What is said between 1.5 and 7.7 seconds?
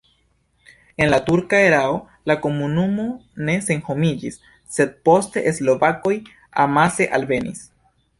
erao la komunumo ne senhomiĝis, sed poste slovakoj amase alvenis.